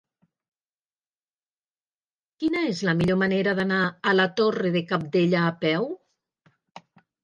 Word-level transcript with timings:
Quina 2.41 2.65
és 2.71 2.83
la 2.89 2.97
millor 3.03 3.21
manera 3.27 3.55
d'anar 3.63 3.85
a 3.85 4.17
la 4.21 4.29
Torre 4.43 4.77
de 4.81 4.87
Cabdella 4.93 5.49
a 5.55 5.57
peu? 5.65 5.91